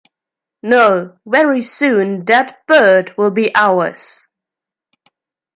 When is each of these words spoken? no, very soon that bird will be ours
no, 0.63 1.15
very 1.27 1.61
soon 1.61 2.25
that 2.25 2.65
bird 2.65 3.15
will 3.19 3.29
be 3.29 3.53
ours 3.55 4.25